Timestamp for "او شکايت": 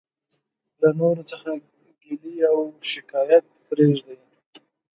2.61-3.45